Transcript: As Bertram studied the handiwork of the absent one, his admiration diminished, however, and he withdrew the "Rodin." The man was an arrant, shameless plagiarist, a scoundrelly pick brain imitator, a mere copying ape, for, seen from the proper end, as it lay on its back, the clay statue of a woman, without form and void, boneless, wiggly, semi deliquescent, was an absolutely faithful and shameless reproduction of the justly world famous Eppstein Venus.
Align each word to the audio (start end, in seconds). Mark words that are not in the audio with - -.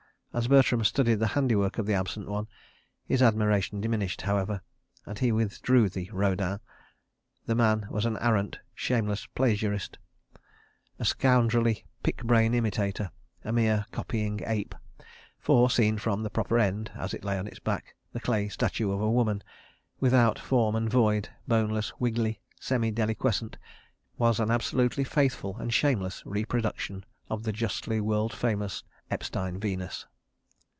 As 0.41 0.47
Bertram 0.47 0.81
studied 0.85 1.19
the 1.19 1.27
handiwork 1.35 1.77
of 1.77 1.85
the 1.85 1.93
absent 1.93 2.29
one, 2.29 2.47
his 3.05 3.21
admiration 3.21 3.81
diminished, 3.81 4.21
however, 4.21 4.61
and 5.05 5.19
he 5.19 5.29
withdrew 5.29 5.89
the 5.89 6.09
"Rodin." 6.13 6.61
The 7.47 7.53
man 7.55 7.85
was 7.89 8.05
an 8.05 8.15
arrant, 8.15 8.57
shameless 8.73 9.25
plagiarist, 9.35 9.97
a 10.97 11.03
scoundrelly 11.03 11.83
pick 12.01 12.23
brain 12.23 12.53
imitator, 12.53 13.11
a 13.43 13.51
mere 13.51 13.85
copying 13.91 14.39
ape, 14.45 14.73
for, 15.37 15.69
seen 15.69 15.97
from 15.97 16.23
the 16.23 16.29
proper 16.29 16.57
end, 16.59 16.91
as 16.95 17.13
it 17.13 17.25
lay 17.25 17.37
on 17.37 17.45
its 17.45 17.59
back, 17.59 17.93
the 18.13 18.21
clay 18.21 18.47
statue 18.47 18.89
of 18.93 19.01
a 19.01 19.11
woman, 19.11 19.43
without 19.99 20.39
form 20.39 20.77
and 20.77 20.89
void, 20.89 21.27
boneless, 21.45 21.91
wiggly, 21.99 22.39
semi 22.57 22.89
deliquescent, 22.89 23.57
was 24.17 24.39
an 24.39 24.49
absolutely 24.49 25.03
faithful 25.03 25.57
and 25.57 25.73
shameless 25.73 26.25
reproduction 26.25 27.03
of 27.29 27.43
the 27.43 27.51
justly 27.51 27.99
world 27.99 28.31
famous 28.33 28.85
Eppstein 29.11 29.59
Venus. 29.59 30.05